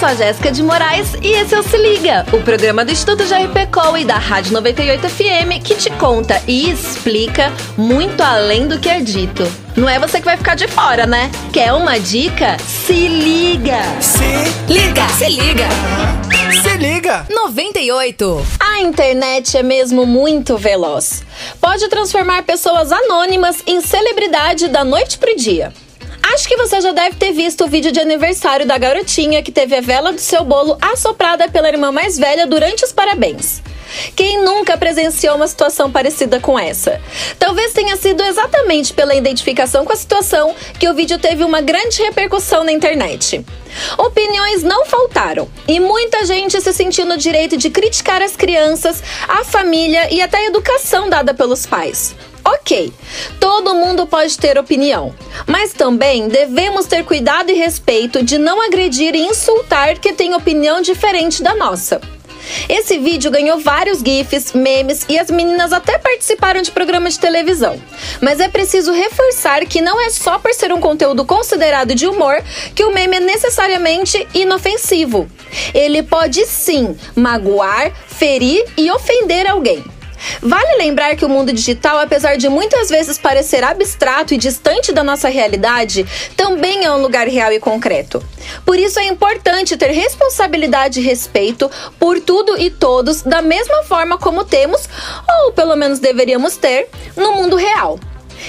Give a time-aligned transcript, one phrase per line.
[0.00, 3.22] sou a Jéssica de Moraes e esse é o Se Liga, o programa do Estudo
[3.22, 8.88] JRPCOL e da Rádio 98 FM que te conta e explica muito além do que
[8.88, 9.46] é dito.
[9.76, 11.30] Não é você que vai ficar de fora, né?
[11.52, 12.56] Quer uma dica?
[12.60, 13.82] Se liga!
[14.00, 15.06] Se liga!
[15.08, 15.68] Se liga!
[16.62, 17.26] Se liga!
[17.28, 18.46] 98.
[18.58, 21.22] A internet é mesmo muito veloz.
[21.60, 25.74] Pode transformar pessoas anônimas em celebridade da noite pro dia.
[26.32, 29.74] Acho que você já deve ter visto o vídeo de aniversário da garotinha que teve
[29.74, 33.60] a vela do seu bolo assoprada pela irmã mais velha durante os parabéns.
[34.14, 37.00] Quem nunca presenciou uma situação parecida com essa?
[37.36, 42.00] Talvez tenha sido exatamente pela identificação com a situação que o vídeo teve uma grande
[42.00, 43.44] repercussão na internet.
[43.98, 49.42] Opiniões não faltaram e muita gente se sentiu no direito de criticar as crianças, a
[49.42, 52.14] família e até a educação dada pelos pais.
[52.44, 52.92] Ok,
[53.38, 55.14] todo mundo pode ter opinião,
[55.46, 60.80] mas também devemos ter cuidado e respeito de não agredir e insultar quem tem opinião
[60.80, 62.00] diferente da nossa.
[62.68, 67.80] Esse vídeo ganhou vários GIFs, memes e as meninas até participaram de programas de televisão.
[68.20, 72.42] Mas é preciso reforçar que não é só por ser um conteúdo considerado de humor
[72.74, 75.28] que o meme é necessariamente inofensivo.
[75.74, 79.84] Ele pode sim magoar, ferir e ofender alguém.
[80.42, 85.02] Vale lembrar que o mundo digital, apesar de muitas vezes parecer abstrato e distante da
[85.02, 88.22] nossa realidade, também é um lugar real e concreto.
[88.64, 94.18] Por isso é importante ter responsabilidade e respeito por tudo e todos da mesma forma
[94.18, 94.88] como temos,
[95.44, 97.98] ou pelo menos deveríamos ter, no mundo real.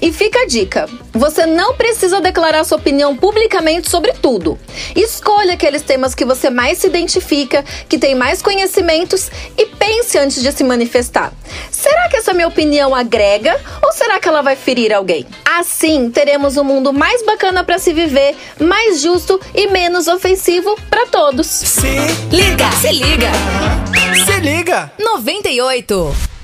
[0.00, 4.58] E fica a dica: você não precisa declarar sua opinião publicamente sobre tudo.
[4.94, 10.42] Escolha aqueles temas que você mais se identifica, que tem mais conhecimentos e pense antes
[10.42, 11.32] de se manifestar.
[11.70, 15.26] Será que essa minha opinião agrega ou será que ela vai ferir alguém?
[15.44, 21.06] Assim, teremos um mundo mais bacana para se viver, mais justo e menos ofensivo para
[21.06, 21.46] todos.
[21.46, 21.88] Se
[22.30, 22.70] Liga!
[22.80, 23.30] Se liga!
[24.24, 24.92] se liga!
[24.98, 26.37] 98.